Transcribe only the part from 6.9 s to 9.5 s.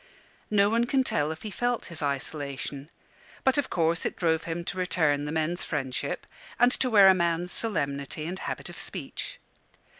a man's solemnity and habit of speech.